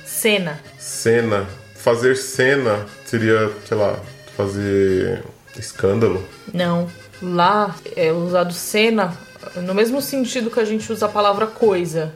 Cena. 0.06 0.60
Cena. 0.78 1.46
Fazer 1.86 2.16
cena 2.18 2.84
seria, 3.06 3.52
sei 3.68 3.78
lá, 3.78 4.00
fazer 4.36 5.22
escândalo. 5.56 6.28
Não. 6.52 6.90
Lá 7.22 7.76
é 7.96 8.12
usado 8.12 8.52
cena 8.54 9.16
no 9.58 9.76
mesmo 9.76 10.02
sentido 10.02 10.50
que 10.50 10.60
a 10.60 10.66
gente 10.66 10.92
usa 10.92 11.06
a 11.06 11.10
palavra 11.10 11.46
coisa. 11.46 12.12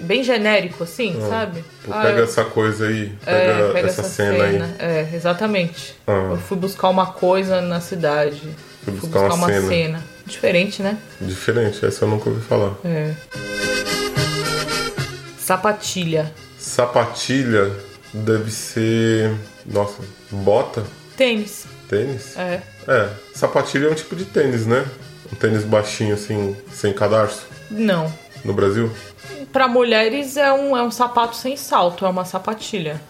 Bem 0.00 0.24
genérico, 0.24 0.82
assim, 0.82 1.16
sabe? 1.28 1.64
Pô, 1.84 1.92
Ah, 1.94 2.02
pega 2.02 2.18
eu- 2.18 2.24
essa 2.24 2.44
coisa 2.44 2.88
aí, 2.88 3.12
é, 3.24 3.46
pega, 3.46 3.68
pega 3.72 3.88
essa, 3.90 4.02
cena, 4.02 4.44
aí. 4.44 4.60
É, 4.80 5.08
exatamente. 5.14 5.94
Ah. 6.04 6.30
Eu 6.32 6.38
fui 6.38 6.56
buscar 6.56 6.88
uma 6.88 7.06
coisa 7.06 7.60
na 7.60 7.80
cidade. 7.80 8.42
Fui 8.84 8.92
buscar 8.94 9.32
uma 9.32 9.46
cena. 9.46 10.02
Diferente, 10.26 10.82
né? 10.82 10.98
Diferente, 11.20 11.86
essa 11.86 12.04
eu 12.04 12.08
nunca 12.08 12.28
ouvi 12.28 12.42
falar. 12.42 12.72
É. 12.84 13.14
Sapatilha. 15.38 16.32
Sapatilha 16.58 17.70
deve 18.12 18.50
ser. 18.50 19.34
Nossa, 19.66 20.02
bota? 20.30 20.84
Tênis. 21.16 21.66
Tênis? 21.88 22.36
É. 22.36 22.62
É, 22.88 23.08
sapatilha 23.34 23.86
é 23.86 23.90
um 23.90 23.94
tipo 23.94 24.16
de 24.16 24.24
tênis, 24.24 24.66
né? 24.66 24.84
Um 25.32 25.36
tênis 25.36 25.64
baixinho, 25.64 26.14
assim, 26.14 26.56
sem 26.72 26.92
cadarço. 26.92 27.46
Não. 27.70 28.12
No 28.44 28.52
Brasil? 28.52 28.90
Pra 29.52 29.68
mulheres 29.68 30.36
é 30.36 30.52
um, 30.52 30.76
é 30.76 30.82
um 30.82 30.90
sapato 30.90 31.36
sem 31.36 31.56
salto, 31.56 32.04
é 32.04 32.08
uma 32.08 32.24
sapatilha. 32.24 33.00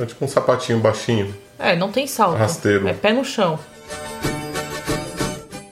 É 0.00 0.06
tipo 0.06 0.24
um 0.24 0.28
sapatinho 0.28 0.78
baixinho. 0.78 1.34
É, 1.58 1.76
não 1.76 1.92
tem 1.92 2.06
salto. 2.06 2.38
Rasteiro. 2.38 2.88
É 2.88 2.94
pé 2.94 3.12
no 3.12 3.24
chão. 3.24 3.58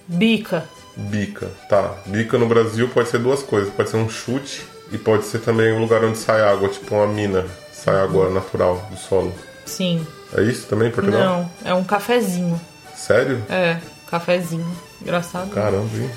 Bica. 0.07 0.65
Bica, 0.97 1.49
tá. 1.69 1.95
Bica 2.07 2.37
no 2.37 2.47
Brasil 2.47 2.89
pode 2.89 3.09
ser 3.09 3.19
duas 3.19 3.43
coisas. 3.43 3.73
Pode 3.73 3.89
ser 3.89 3.97
um 3.97 4.09
chute 4.09 4.63
e 4.91 4.99
pode 4.99 5.25
ser 5.25 5.39
também 5.39 5.73
um 5.73 5.81
lugar 5.81 6.05
onde 6.05 6.19
sai 6.19 6.43
água, 6.43 6.69
tipo 6.69 6.95
uma 6.95 7.07
mina. 7.07 7.47
Sai 7.85 7.95
água 7.97 8.29
natural 8.29 8.85
do 8.91 8.97
solo. 8.97 9.33
Sim. 9.65 10.05
É 10.37 10.43
isso 10.43 10.67
também 10.67 10.89
em 10.89 10.91
Portugal? 10.91 11.21
Não, 11.21 11.51
é 11.65 11.73
um 11.73 11.85
cafezinho. 11.85 12.61
Sério? 12.95 13.43
É, 13.49 13.79
cafezinho. 14.11 14.67
Engraçado. 15.01 15.51
Caramba, 15.51 15.89
hein? 15.97 16.11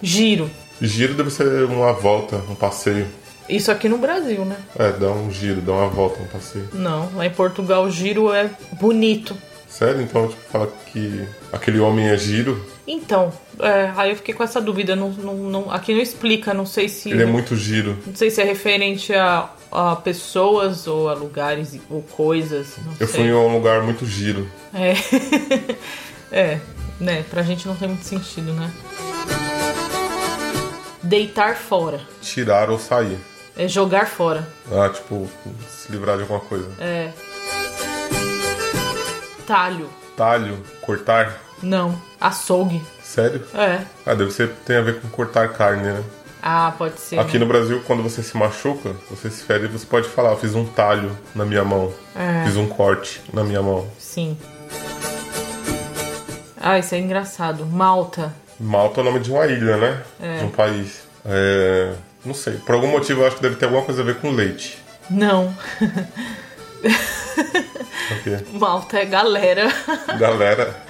Giro. 0.00 0.48
Giro 0.80 1.14
deve 1.14 1.30
ser 1.30 1.64
uma 1.64 1.92
volta, 1.92 2.36
um 2.48 2.54
passeio. 2.54 3.08
Isso 3.48 3.70
aqui 3.70 3.88
no 3.88 3.98
Brasil, 3.98 4.44
né? 4.44 4.56
É, 4.78 4.92
dá 4.92 5.08
um 5.08 5.30
giro, 5.30 5.60
dá 5.60 5.72
uma 5.72 5.88
volta, 5.88 6.22
um 6.22 6.26
passeio. 6.26 6.68
Não, 6.72 7.10
lá 7.14 7.26
em 7.26 7.30
Portugal 7.30 7.90
giro 7.90 8.32
é 8.32 8.48
bonito. 8.72 9.36
Sério? 9.68 10.00
Então, 10.00 10.28
tipo, 10.28 10.40
fala 10.50 10.68
que 10.92 11.26
aquele 11.52 11.80
homem 11.80 12.08
é 12.08 12.16
giro, 12.16 12.64
Então, 12.86 13.32
é, 13.60 13.92
aí 13.96 14.10
eu 14.10 14.16
fiquei 14.16 14.34
com 14.34 14.42
essa 14.42 14.60
dúvida. 14.60 14.94
Não, 14.96 15.10
não, 15.10 15.34
não- 15.34 15.70
aqui 15.70 15.92
não 15.94 16.00
explica, 16.00 16.52
não 16.54 16.66
sei 16.66 16.88
se. 16.88 17.10
ele 17.10 17.22
é 17.22 17.26
muito 17.26 17.56
giro. 17.56 17.96
Não 18.06 18.14
sei 18.14 18.30
se 18.30 18.40
é 18.40 18.44
referente 18.44 19.12
a, 19.14 19.48
a 19.70 19.96
pessoas 19.96 20.86
ou 20.86 21.08
a 21.08 21.14
lugares 21.14 21.78
ou 21.90 22.02
coisas. 22.02 22.76
Eu 22.98 23.06
sei. 23.06 23.20
fui 23.20 23.28
em 23.28 23.32
um 23.32 23.52
lugar 23.52 23.82
muito 23.82 24.06
giro. 24.06 24.48
É. 24.72 24.94
é, 26.32 26.58
né? 27.00 27.24
Pra 27.30 27.42
gente 27.42 27.66
não 27.66 27.76
tem 27.76 27.88
muito 27.88 28.04
sentido, 28.04 28.52
né? 28.52 28.70
Deitar 31.02 31.56
fora. 31.56 32.00
Tirar 32.22 32.70
ou 32.70 32.78
sair. 32.78 33.18
É 33.56 33.68
jogar 33.68 34.06
fora. 34.08 34.48
Ah, 34.72 34.88
tipo, 34.88 35.28
se 35.68 35.92
livrar 35.92 36.16
de 36.16 36.22
alguma 36.22 36.40
coisa. 36.40 36.68
É. 36.80 37.10
Talho. 39.46 39.88
Talho, 40.16 40.58
cortar. 40.80 41.40
Não. 41.64 42.00
Açougue. 42.20 42.82
Sério? 43.02 43.42
É. 43.54 43.80
Ah, 44.04 44.14
deve 44.14 44.30
ser, 44.30 44.50
tem 44.66 44.76
a 44.76 44.82
ver 44.82 45.00
com 45.00 45.08
cortar 45.08 45.48
carne, 45.48 45.82
né? 45.82 46.04
Ah, 46.42 46.74
pode 46.76 47.00
ser. 47.00 47.18
Aqui 47.18 47.34
né? 47.34 47.38
no 47.40 47.46
Brasil, 47.46 47.82
quando 47.86 48.02
você 48.02 48.22
se 48.22 48.36
machuca, 48.36 48.94
você 49.08 49.30
se 49.30 49.42
fere, 49.44 49.66
você 49.66 49.86
pode 49.86 50.08
falar, 50.08 50.32
eu 50.32 50.36
fiz 50.36 50.54
um 50.54 50.66
talho 50.66 51.16
na 51.34 51.44
minha 51.44 51.64
mão. 51.64 51.90
É. 52.14 52.44
Fiz 52.44 52.56
um 52.56 52.68
corte 52.68 53.22
na 53.32 53.42
minha 53.42 53.62
mão. 53.62 53.88
Sim. 53.98 54.36
Ah, 56.60 56.78
isso 56.78 56.94
é 56.94 56.98
engraçado. 56.98 57.64
Malta. 57.64 58.34
Malta 58.60 59.00
é 59.00 59.02
o 59.02 59.04
nome 59.04 59.20
de 59.20 59.30
uma 59.30 59.46
ilha, 59.46 59.78
né? 59.78 60.02
É. 60.20 60.38
De 60.38 60.44
um 60.44 60.50
país. 60.50 61.02
É... 61.24 61.94
Não 62.24 62.34
sei. 62.34 62.54
Por 62.54 62.74
algum 62.74 62.88
motivo 62.88 63.22
eu 63.22 63.26
acho 63.26 63.36
que 63.36 63.42
deve 63.42 63.56
ter 63.56 63.64
alguma 63.64 63.82
coisa 63.82 64.02
a 64.02 64.04
ver 64.04 64.16
com 64.16 64.30
leite. 64.30 64.78
Não. 65.10 65.54
Malta 68.52 68.98
é 68.98 69.04
galera. 69.04 69.68
galera. 70.18 70.83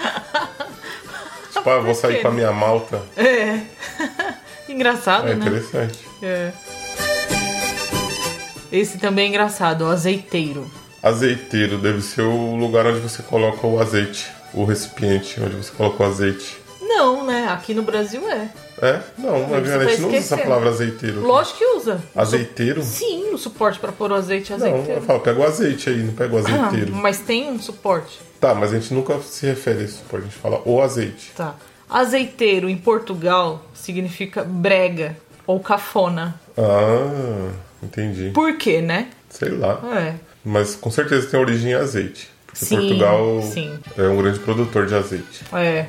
Ah, 1.71 1.79
vou 1.79 1.95
sair 1.95 2.17
quê? 2.17 2.23
com 2.23 2.29
a 2.29 2.31
minha 2.31 2.53
malta. 2.53 3.03
É. 3.17 3.61
Engraçado, 4.69 5.29
É 5.29 5.35
né? 5.35 5.47
interessante. 5.47 5.99
É. 6.23 6.53
Esse 8.73 8.99
também 8.99 9.27
é 9.27 9.29
engraçado, 9.29 9.83
o 9.85 9.89
azeiteiro. 9.89 10.69
Azeiteiro 11.03 11.79
deve 11.79 12.01
ser 12.03 12.23
o 12.23 12.57
lugar 12.57 12.87
onde 12.87 12.99
você 13.01 13.23
coloca 13.23 13.67
o 13.67 13.81
azeite. 13.81 14.27
O 14.53 14.65
recipiente 14.65 15.41
onde 15.41 15.55
você 15.57 15.71
coloca 15.73 16.03
o 16.03 16.07
azeite. 16.07 16.57
Não, 16.81 17.25
né? 17.27 17.49
Aqui 17.51 17.75
no 17.75 17.83
Brasil 17.83 18.29
é. 18.31 18.49
É? 18.87 19.01
Não, 19.17 19.49
Mas 19.49 19.71
a 19.71 19.85
gente 19.87 20.01
não 20.03 20.09
usa 20.09 20.17
essa 20.19 20.37
palavra 20.37 20.69
azeiteiro. 20.69 21.21
Lógico 21.27 21.59
que 21.59 21.65
usa. 21.77 22.01
Azeiteiro? 22.15 22.83
Sim, 22.83 23.31
o 23.33 23.39
suporte 23.39 23.79
pra 23.79 23.91
pôr 23.93 24.11
o 24.13 24.15
azeite 24.15 24.53
é 24.53 24.57
Não, 24.59 24.67
eu 24.67 24.75
azeiteiro. 24.75 25.01
falo, 25.03 25.21
pega 25.21 25.41
o 25.41 25.45
azeite 25.45 25.89
aí, 25.89 25.99
não 26.03 26.13
pega 26.13 26.35
o 26.35 26.39
Ah, 26.39 26.41
azeiteiro. 26.41 26.95
mas 26.95 27.19
tem 27.21 27.51
um 27.51 27.59
suporte. 27.61 28.21
Tá, 28.41 28.55
mas 28.55 28.73
a 28.73 28.79
gente 28.79 28.93
nunca 28.93 29.19
se 29.21 29.47
refere 29.47 29.81
a 29.81 29.83
isso, 29.85 30.03
a 30.13 30.21
gente 30.21 30.35
fala 30.35 30.61
o 30.67 30.83
azeite. 30.83 31.33
Tá. 31.35 31.55
Azeiteiro 31.89 32.69
em 32.69 32.77
Portugal 32.77 33.63
significa 33.73 34.45
brega 34.45 35.17
ou 35.47 35.61
cafona. 35.61 36.39
Ah, 36.59 37.51
entendi. 37.83 38.31
Por 38.35 38.57
quê, 38.59 38.81
né? 38.83 39.09
Sei 39.31 39.51
lá. 39.51 39.81
É. 39.97 40.15
Mas 40.45 40.75
com 40.77 40.91
certeza 40.91 41.27
tem 41.27 41.41
origem 41.41 41.71
em 41.73 41.75
azeite. 41.75 42.29
Porque 42.47 42.65
Sim, 42.67 42.77
Portugal 42.77 43.43
sim. 43.43 43.79
é 43.99 44.03
um 44.07 44.17
grande 44.17 44.39
produtor 44.39 44.87
de 44.87 44.95
azeite. 44.95 45.43
É. 45.55 45.87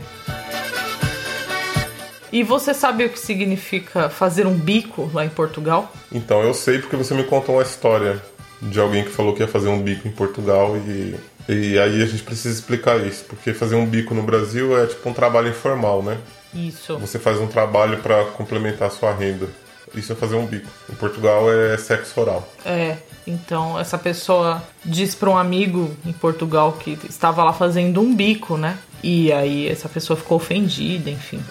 E 2.36 2.44
você 2.44 2.74
sabe 2.74 3.06
o 3.06 3.10
que 3.10 3.18
significa 3.18 4.10
fazer 4.10 4.46
um 4.46 4.56
bico 4.56 5.10
lá 5.13 5.24
em 5.24 5.30
Portugal? 5.30 5.89
Então 6.12 6.42
eu 6.42 6.54
sei 6.54 6.80
porque 6.80 6.98
você 6.98 7.13
me 7.13 7.24
contou 7.24 7.56
uma 7.56 7.63
história 7.63 8.22
de 8.62 8.77
alguém 8.77 9.06
que 9.06 9.10
falou 9.10 9.34
que 9.34 9.39
ia 9.39 9.48
fazer 9.48 9.70
um 9.70 9.82
bico 9.82 10.06
em 10.06 10.12
Portugal 10.12 10.75
e, 10.75 11.15
e 11.48 11.80
aí 11.80 12.04
a 12.04 12.06
gente 12.06 12.24
precisa 12.24 12.54
explicar 12.54 13.00
isso. 13.08 13.24
Porque 13.24 13.54
fazer 13.54 13.75
um 13.75 13.86
bico 13.86 14.13
no 14.13 14.22
Brasil 14.22 14.77
é 14.77 14.86
tipo 14.86 15.10
um 15.10 15.13
trabalho 15.13 15.48
informal, 15.48 16.04
né? 16.04 16.18
Isso. 16.54 16.98
Você 16.98 17.18
faz 17.18 17.39
um 17.39 17.48
trabalho 17.48 18.00
para 18.00 18.25
complementar 18.25 18.89
a 18.89 18.92
sua 18.92 19.13
renda. 19.13 19.48
Isso 19.96 20.12
é 20.12 20.15
fazer 20.18 20.36
um 20.36 20.46
bico. 20.46 20.68
Em 20.92 20.96
Portugal 20.96 21.50
é 21.50 21.77
sexo 21.77 22.20
oral. 22.20 22.46
É. 22.65 22.98
Então 23.25 23.80
essa 23.80 23.98
pessoa 23.98 24.62
diz 24.84 25.15
para 25.15 25.30
um 25.30 25.38
amigo 25.38 25.96
em 26.06 26.12
Portugal 26.12 26.74
que 26.74 27.00
estava 27.08 27.46
lá 27.46 27.54
fazendo 27.54 28.01
um 28.01 28.13
bico, 28.13 28.58
né? 28.58 28.77
E 29.01 29.32
aí 29.32 29.70
essa 29.70 29.88
pessoa 29.88 30.18
ficou 30.18 30.36
ofendida, 30.36 31.10
enfim. 31.10 31.42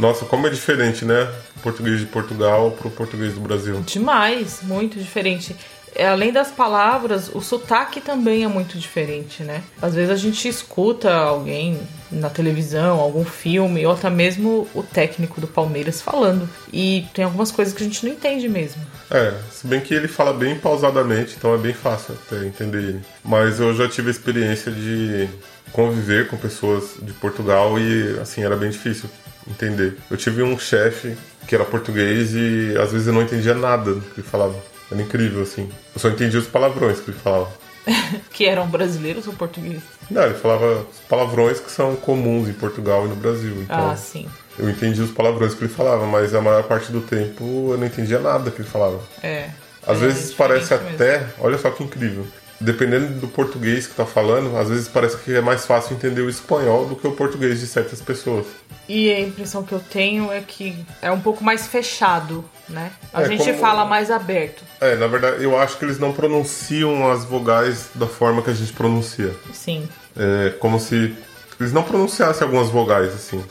Nossa, 0.00 0.24
como 0.24 0.46
é 0.46 0.50
diferente, 0.50 1.04
né? 1.04 1.30
O 1.58 1.60
português 1.60 2.00
de 2.00 2.06
Portugal 2.06 2.70
pro 2.70 2.90
português 2.90 3.34
do 3.34 3.40
Brasil. 3.40 3.82
Demais, 3.86 4.60
muito 4.62 4.98
diferente. 4.98 5.54
É, 5.94 6.08
Além 6.08 6.32
das 6.32 6.50
palavras, 6.50 7.30
o 7.34 7.42
sotaque 7.42 8.00
também 8.00 8.44
é 8.44 8.48
muito 8.48 8.78
diferente, 8.78 9.42
né? 9.42 9.62
Às 9.82 9.94
vezes 9.94 10.10
a 10.10 10.16
gente 10.16 10.48
escuta 10.48 11.12
alguém 11.12 11.78
na 12.10 12.30
televisão, 12.30 12.98
algum 12.98 13.24
filme, 13.24 13.84
ou 13.84 13.92
até 13.92 14.08
mesmo 14.08 14.66
o 14.74 14.82
técnico 14.82 15.38
do 15.38 15.46
Palmeiras 15.46 16.00
falando. 16.00 16.48
E 16.72 17.06
tem 17.12 17.24
algumas 17.24 17.50
coisas 17.50 17.74
que 17.74 17.82
a 17.82 17.86
gente 17.86 18.06
não 18.06 18.12
entende 18.12 18.48
mesmo. 18.48 18.80
É, 19.10 19.34
se 19.50 19.66
bem 19.66 19.80
que 19.80 19.92
ele 19.92 20.08
fala 20.08 20.32
bem 20.32 20.58
pausadamente, 20.58 21.34
então 21.36 21.52
é 21.52 21.58
bem 21.58 21.74
fácil 21.74 22.16
até 22.26 22.46
entender 22.46 22.78
ele. 22.78 23.00
Mas 23.22 23.60
eu 23.60 23.74
já 23.74 23.86
tive 23.86 24.08
a 24.08 24.12
experiência 24.12 24.72
de 24.72 25.28
conviver 25.72 26.28
com 26.28 26.36
pessoas 26.36 26.94
de 27.00 27.12
Portugal 27.12 27.78
e, 27.78 28.18
assim, 28.20 28.42
era 28.42 28.56
bem 28.56 28.70
difícil 28.70 29.08
entender. 29.48 29.96
Eu 30.10 30.16
tive 30.16 30.42
um 30.42 30.58
chefe 30.58 31.16
que 31.46 31.54
era 31.54 31.64
português 31.64 32.30
e 32.34 32.74
às 32.80 32.92
vezes 32.92 33.06
eu 33.06 33.12
não 33.12 33.22
entendia 33.22 33.54
nada 33.54 33.94
do 33.94 34.00
que 34.00 34.20
ele 34.20 34.26
falava. 34.28 34.54
Era 34.90 35.00
incrível, 35.00 35.42
assim. 35.42 35.68
Eu 35.94 36.00
só 36.00 36.08
entendia 36.08 36.38
os 36.40 36.46
palavrões 36.46 37.00
que 37.00 37.10
ele 37.10 37.18
falava. 37.18 37.48
Que 38.32 38.46
eram 38.46 38.66
brasileiros 38.68 39.26
ou 39.26 39.32
portugueses? 39.34 39.82
Não, 40.10 40.22
ele 40.24 40.34
falava 40.34 40.86
os 40.90 40.98
palavrões 41.08 41.60
que 41.60 41.70
são 41.70 41.94
comuns 41.96 42.48
em 42.48 42.52
Portugal 42.52 43.04
e 43.06 43.08
no 43.08 43.16
Brasil. 43.16 43.54
Então, 43.62 43.90
Ah, 43.90 43.96
sim. 43.96 44.28
eu 44.58 44.68
entendi 44.68 45.00
os 45.00 45.10
palavrões 45.10 45.54
que 45.54 45.64
ele 45.64 45.72
falava, 45.72 46.06
mas 46.06 46.34
a 46.34 46.40
maior 46.40 46.62
parte 46.64 46.90
do 46.92 47.00
tempo 47.00 47.68
eu 47.72 47.78
não 47.78 47.86
entendia 47.86 48.18
nada 48.18 48.50
que 48.50 48.60
ele 48.62 48.68
falava. 48.68 49.00
É. 49.22 49.50
Às 49.86 49.96
É 49.98 50.00
vezes 50.06 50.32
parece 50.34 50.62
diferente 50.74 50.82
mesmo. 50.92 50.96
até, 51.04 51.26
olha 51.40 51.58
só 51.58 51.70
que 51.70 51.82
incrível, 51.82 52.26
dependendo 52.60 53.14
do 53.20 53.26
português 53.28 53.86
que 53.86 53.94
tá 53.94 54.04
falando, 54.04 54.56
às 54.56 54.68
vezes 54.68 54.86
parece 54.88 55.16
que 55.18 55.34
é 55.34 55.40
mais 55.40 55.64
fácil 55.64 55.94
entender 55.96 56.20
o 56.20 56.28
espanhol 56.28 56.86
do 56.86 56.94
que 56.96 57.06
o 57.06 57.12
português 57.12 57.58
de 57.60 57.66
certas 57.66 58.00
pessoas. 58.02 58.46
E 58.88 59.10
a 59.12 59.20
impressão 59.20 59.62
que 59.62 59.72
eu 59.72 59.78
tenho 59.80 60.30
é 60.32 60.40
que 60.40 60.76
é 61.00 61.10
um 61.10 61.20
pouco 61.20 61.42
mais 61.44 61.66
fechado, 61.68 62.44
né? 62.68 62.90
A 63.12 63.22
É, 63.22 63.28
gente 63.28 63.44
como- 63.44 63.58
fala 63.58 63.84
mais 63.84 64.10
aberto. 64.10 64.62
É, 64.80 64.96
na 64.96 65.06
verdade, 65.06 65.42
eu 65.44 65.56
acho 65.58 65.78
que 65.78 65.84
eles 65.84 65.98
não 65.98 66.12
pronunciam 66.12 67.10
as 67.10 67.24
vogais 67.24 67.88
da 67.94 68.06
forma 68.06 68.42
que 68.42 68.50
a 68.50 68.54
gente 68.54 68.72
pronuncia. 68.72 69.34
Sim. 69.54 69.88
É 70.16 70.50
como 70.58 70.78
se 70.80 71.14
eles 71.60 71.72
não 71.72 71.82
pronunciassem 71.84 72.42
algumas 72.42 72.68
vogais, 72.68 73.14
assim. 73.14 73.44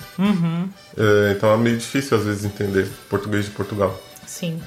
É, 0.97 1.31
então 1.35 1.53
é 1.53 1.57
meio 1.57 1.77
difícil 1.77 2.17
às 2.17 2.25
vezes 2.25 2.43
entender 2.43 2.87
português 3.09 3.45
de 3.45 3.51
Portugal. 3.51 3.97
Sim. 4.27 4.61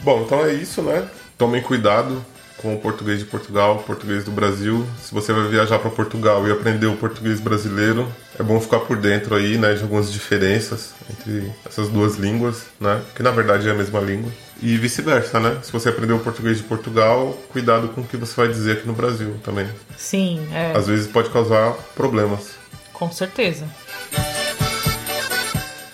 Bom, 0.00 0.22
então 0.22 0.44
é 0.44 0.52
isso, 0.52 0.82
né? 0.82 1.06
Tomem 1.38 1.60
cuidado 1.62 2.24
com 2.56 2.74
o 2.74 2.78
português 2.80 3.18
de 3.18 3.26
Portugal, 3.26 3.76
o 3.76 3.82
português 3.82 4.24
do 4.24 4.30
Brasil. 4.30 4.86
Se 5.02 5.12
você 5.12 5.32
vai 5.32 5.46
viajar 5.48 5.78
para 5.78 5.90
Portugal 5.90 6.48
e 6.48 6.50
aprender 6.50 6.86
o 6.86 6.96
português 6.96 7.38
brasileiro, 7.38 8.10
é 8.38 8.42
bom 8.42 8.58
ficar 8.58 8.80
por 8.80 8.96
dentro 8.96 9.34
aí, 9.34 9.58
né, 9.58 9.74
de 9.74 9.82
algumas 9.82 10.10
diferenças 10.10 10.94
entre 11.10 11.52
essas 11.66 11.88
duas 11.90 12.16
línguas, 12.16 12.64
né? 12.80 13.02
Que 13.14 13.22
na 13.22 13.30
verdade 13.30 13.68
é 13.68 13.72
a 13.72 13.74
mesma 13.74 14.00
língua. 14.00 14.30
E 14.62 14.74
vice-versa, 14.78 15.38
né? 15.38 15.58
Se 15.62 15.70
você 15.70 15.90
aprender 15.90 16.14
o 16.14 16.18
português 16.18 16.56
de 16.56 16.62
Portugal, 16.62 17.36
cuidado 17.52 17.88
com 17.88 18.00
o 18.00 18.04
que 18.04 18.16
você 18.16 18.34
vai 18.34 18.48
dizer 18.48 18.78
aqui 18.78 18.86
no 18.86 18.94
Brasil 18.94 19.36
também. 19.44 19.68
Sim, 19.98 20.48
é, 20.50 20.72
Às 20.74 20.86
vezes 20.86 21.06
pode 21.06 21.28
causar 21.28 21.74
problemas. 21.94 22.52
com 22.94 23.12
certeza. 23.12 23.66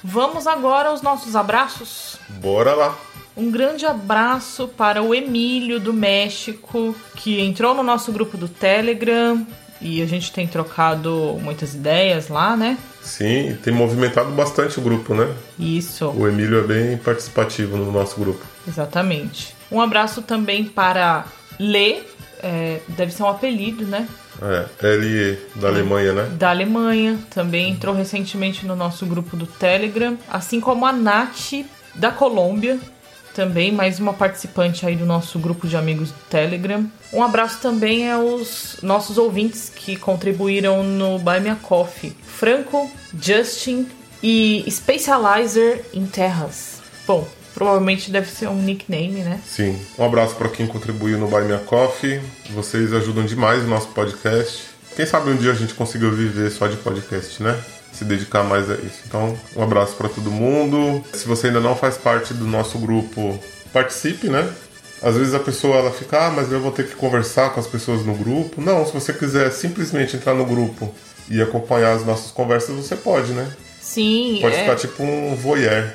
Vamos 0.04 0.46
agora 0.46 0.90
aos 0.90 1.02
nossos 1.02 1.34
abraços. 1.34 2.16
Bora 2.28 2.74
lá! 2.74 2.96
Um 3.36 3.50
grande 3.50 3.86
abraço 3.86 4.68
para 4.68 5.02
o 5.02 5.14
Emílio 5.14 5.80
do 5.80 5.92
México, 5.92 6.94
que 7.16 7.40
entrou 7.40 7.74
no 7.74 7.82
nosso 7.82 8.12
grupo 8.12 8.36
do 8.36 8.46
Telegram 8.48 9.46
e 9.80 10.02
a 10.02 10.06
gente 10.06 10.30
tem 10.30 10.46
trocado 10.46 11.38
muitas 11.42 11.74
ideias 11.74 12.28
lá, 12.28 12.56
né? 12.56 12.78
Sim, 13.02 13.56
tem 13.62 13.72
movimentado 13.72 14.30
bastante 14.30 14.78
o 14.78 14.82
grupo, 14.82 15.14
né? 15.14 15.34
Isso. 15.58 16.08
O 16.10 16.28
Emílio 16.28 16.60
é 16.60 16.62
bem 16.62 16.96
participativo 16.96 17.76
no 17.76 17.90
nosso 17.90 18.18
grupo. 18.20 18.44
Exatamente. 18.66 19.56
Um 19.70 19.80
abraço 19.80 20.22
também 20.22 20.64
para 20.64 21.24
Lê, 21.58 22.02
é, 22.42 22.80
deve 22.88 23.12
ser 23.12 23.22
um 23.22 23.28
apelido, 23.28 23.84
né? 23.84 24.06
É, 24.40 24.86
L 24.94 25.38
da 25.56 25.68
Alemanha, 25.68 26.12
né? 26.12 26.24
Da 26.38 26.50
Alemanha, 26.50 27.18
também 27.30 27.70
entrou 27.70 27.94
recentemente 27.94 28.66
no 28.66 28.76
nosso 28.76 29.04
grupo 29.06 29.36
do 29.36 29.46
Telegram, 29.46 30.16
assim 30.30 30.60
como 30.60 30.86
a 30.86 30.92
Nath 30.92 31.64
da 31.94 32.10
Colômbia, 32.10 32.78
também 33.34 33.72
mais 33.72 33.98
uma 33.98 34.12
participante 34.12 34.86
aí 34.86 34.96
do 34.96 35.06
nosso 35.06 35.38
grupo 35.38 35.66
de 35.66 35.76
amigos 35.76 36.10
do 36.10 36.18
Telegram. 36.30 36.84
Um 37.12 37.22
abraço 37.22 37.60
também 37.60 38.10
aos 38.10 38.78
nossos 38.82 39.18
ouvintes 39.18 39.70
que 39.74 39.96
contribuíram 39.96 40.82
no 40.82 41.18
Buy 41.18 41.40
Me 41.40 41.50
a 41.50 41.56
Coffee. 41.56 42.16
Franco, 42.22 42.90
Justin 43.20 43.86
e 44.22 44.64
Specializer 44.70 45.84
em 45.92 46.06
Terras. 46.06 46.80
Bom, 47.06 47.26
provavelmente 47.54 48.10
deve 48.10 48.30
ser 48.30 48.48
um 48.48 48.62
nickname, 48.62 49.22
né? 49.22 49.40
Sim. 49.46 49.78
Um 49.98 50.04
abraço 50.04 50.36
para 50.36 50.48
quem 50.48 50.66
contribuiu 50.66 51.18
no 51.18 51.28
Buy 51.28 51.44
Me 51.44 51.54
a 51.54 51.58
Coffee. 51.58 52.20
Vocês 52.50 52.92
ajudam 52.92 53.24
demais 53.24 53.62
o 53.62 53.66
nosso 53.66 53.88
podcast. 53.88 54.70
Quem 54.94 55.06
sabe 55.06 55.30
um 55.30 55.36
dia 55.36 55.52
a 55.52 55.54
gente 55.54 55.74
consiga 55.74 56.10
viver 56.10 56.50
só 56.50 56.66
de 56.66 56.76
podcast, 56.76 57.42
né? 57.42 57.58
Se 57.92 58.04
dedicar 58.04 58.42
mais 58.42 58.70
a 58.70 58.74
isso. 58.74 59.02
Então, 59.06 59.38
um 59.54 59.62
abraço 59.62 59.94
para 59.96 60.08
todo 60.08 60.30
mundo. 60.30 61.04
Se 61.12 61.26
você 61.26 61.48
ainda 61.48 61.60
não 61.60 61.76
faz 61.76 61.96
parte 61.96 62.32
do 62.32 62.46
nosso 62.46 62.78
grupo, 62.78 63.38
participe, 63.72 64.28
né? 64.28 64.48
Às 65.02 65.16
vezes 65.16 65.34
a 65.34 65.40
pessoa 65.40 65.76
ela 65.76 65.90
fica, 65.90 66.26
ah, 66.26 66.30
mas 66.30 66.50
eu 66.52 66.60
vou 66.60 66.70
ter 66.70 66.86
que 66.86 66.94
conversar 66.94 67.50
com 67.50 67.60
as 67.60 67.66
pessoas 67.66 68.04
no 68.06 68.14
grupo. 68.14 68.60
Não, 68.60 68.86
se 68.86 68.92
você 68.92 69.12
quiser 69.12 69.50
simplesmente 69.50 70.16
entrar 70.16 70.34
no 70.34 70.46
grupo 70.46 70.94
e 71.28 71.42
acompanhar 71.42 71.92
as 71.92 72.04
nossas 72.04 72.30
conversas, 72.30 72.76
você 72.76 72.94
pode, 72.94 73.32
né? 73.32 73.50
Sim, 73.80 74.38
Pode 74.40 74.54
é, 74.54 74.60
ficar 74.60 74.76
tipo 74.76 75.02
um 75.02 75.34
voyeur. 75.34 75.90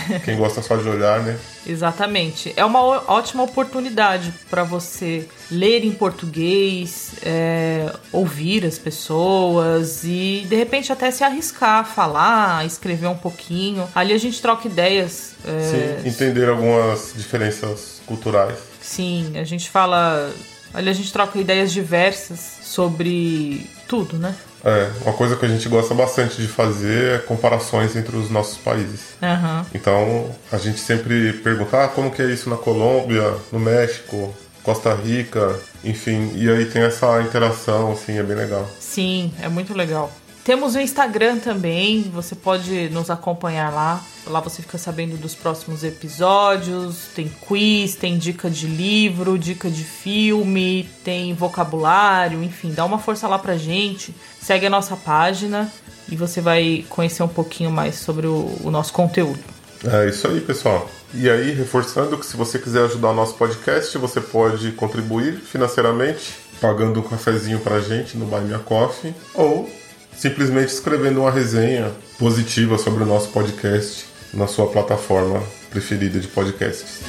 Quem 0.24 0.36
gosta 0.36 0.62
só 0.62 0.76
de 0.76 0.88
olhar, 0.88 1.22
né? 1.22 1.38
exatamente. 1.66 2.52
É 2.56 2.64
uma 2.64 2.80
ótima 2.80 3.42
oportunidade 3.42 4.32
para 4.48 4.62
você 4.62 5.26
ler 5.50 5.84
em 5.84 5.92
português, 5.92 7.14
é, 7.22 7.92
ouvir 8.12 8.64
as 8.64 8.78
pessoas 8.78 10.04
e 10.04 10.46
de 10.48 10.56
repente 10.56 10.92
até 10.92 11.10
se 11.10 11.24
arriscar, 11.24 11.84
falar, 11.84 12.64
escrever 12.64 13.08
um 13.08 13.16
pouquinho. 13.16 13.88
Ali 13.94 14.12
a 14.12 14.18
gente 14.18 14.40
troca 14.40 14.68
ideias. 14.68 15.34
é, 15.44 16.00
Sim, 16.02 16.08
entender 16.08 16.48
algumas 16.48 17.12
diferenças 17.16 18.00
culturais. 18.06 18.58
Sim, 18.80 19.32
a 19.36 19.44
gente 19.44 19.68
fala. 19.68 20.30
Ali 20.72 20.90
a 20.90 20.92
gente 20.92 21.12
troca 21.12 21.38
ideias 21.38 21.72
diversas 21.72 22.38
sobre 22.62 23.68
tudo, 23.88 24.18
né? 24.18 24.34
É, 24.66 24.90
uma 25.02 25.12
coisa 25.12 25.36
que 25.36 25.46
a 25.46 25.48
gente 25.48 25.68
gosta 25.68 25.94
bastante 25.94 26.42
de 26.42 26.48
fazer 26.48 27.14
é 27.14 27.18
comparações 27.18 27.94
entre 27.94 28.16
os 28.16 28.28
nossos 28.28 28.58
países. 28.58 29.14
Aham. 29.22 29.64
Então, 29.72 30.34
a 30.50 30.58
gente 30.58 30.80
sempre 30.80 31.34
pergunta, 31.34 31.84
ah, 31.84 31.88
como 31.88 32.10
que 32.10 32.20
é 32.20 32.26
isso 32.26 32.50
na 32.50 32.56
Colômbia, 32.56 33.32
no 33.52 33.60
México, 33.60 34.34
Costa 34.64 34.92
Rica, 34.92 35.56
enfim, 35.84 36.32
e 36.34 36.50
aí 36.50 36.64
tem 36.66 36.82
essa 36.82 37.22
interação, 37.22 37.92
assim, 37.92 38.18
é 38.18 38.22
bem 38.24 38.36
legal. 38.36 38.68
Sim, 38.80 39.32
é 39.40 39.48
muito 39.48 39.72
legal. 39.72 40.10
Temos 40.46 40.76
o 40.76 40.78
Instagram 40.78 41.40
também, 41.40 42.02
você 42.04 42.36
pode 42.36 42.88
nos 42.90 43.10
acompanhar 43.10 43.72
lá. 43.72 44.00
Lá 44.28 44.38
você 44.38 44.62
fica 44.62 44.78
sabendo 44.78 45.16
dos 45.16 45.34
próximos 45.34 45.82
episódios, 45.82 47.08
tem 47.16 47.28
quiz, 47.28 47.96
tem 47.96 48.16
dica 48.16 48.48
de 48.48 48.68
livro, 48.68 49.36
dica 49.36 49.68
de 49.68 49.82
filme, 49.82 50.88
tem 51.02 51.34
vocabulário, 51.34 52.44
enfim, 52.44 52.72
dá 52.72 52.84
uma 52.84 53.00
força 53.00 53.26
lá 53.26 53.40
pra 53.40 53.56
gente. 53.56 54.14
Segue 54.40 54.66
a 54.66 54.70
nossa 54.70 54.94
página 54.94 55.68
e 56.08 56.14
você 56.14 56.40
vai 56.40 56.86
conhecer 56.88 57.24
um 57.24 57.28
pouquinho 57.28 57.72
mais 57.72 57.96
sobre 57.96 58.28
o, 58.28 58.56
o 58.62 58.70
nosso 58.70 58.92
conteúdo. 58.92 59.40
É 59.84 60.08
isso 60.08 60.28
aí, 60.28 60.40
pessoal. 60.40 60.88
E 61.12 61.28
aí, 61.28 61.50
reforçando 61.54 62.16
que 62.16 62.24
se 62.24 62.36
você 62.36 62.56
quiser 62.56 62.84
ajudar 62.84 63.10
o 63.10 63.14
nosso 63.14 63.34
podcast, 63.34 63.98
você 63.98 64.20
pode 64.20 64.70
contribuir 64.72 65.40
financeiramente, 65.40 66.36
pagando 66.60 67.00
um 67.00 67.02
cafezinho 67.02 67.58
pra 67.58 67.80
gente 67.80 68.16
no 68.16 68.26
Buy 68.26 68.42
Me 68.42 68.54
a 68.54 68.60
Coffee, 68.60 69.12
ou 69.34 69.68
simplesmente 70.16 70.68
escrevendo 70.68 71.20
uma 71.20 71.30
resenha 71.30 71.92
positiva 72.18 72.78
sobre 72.78 73.02
o 73.02 73.06
nosso 73.06 73.28
podcast 73.28 74.06
na 74.32 74.46
sua 74.46 74.66
plataforma 74.66 75.42
preferida 75.70 76.18
de 76.18 76.28
podcasts. 76.28 77.00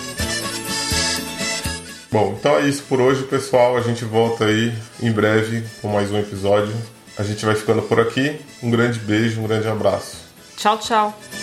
Bom, 2.12 2.36
então 2.39 2.58
é 2.58 2.67
isso 2.67 2.84
por 2.84 3.02
hoje, 3.02 3.24
pessoal. 3.24 3.78
A 3.78 3.82
gente 3.82 4.06
volta 4.06 4.46
aí 4.46 4.74
em 5.02 5.12
breve 5.12 5.63
com 5.82 5.89
mais 5.89 6.12
um 6.12 6.17
episódio. 6.17 6.74
A 7.17 7.24
gente 7.24 7.46
vai 7.46 7.56
ficando 7.56 7.82
por 7.82 8.00
aqui. 8.00 8.39
Um 8.63 8.70
grande 8.70 9.00
beijo, 9.00 9.41
um 9.41 9.48
grande 9.48 9.67
abraço. 9.67 10.17
Tchau, 10.56 10.78
tchau! 10.78 11.37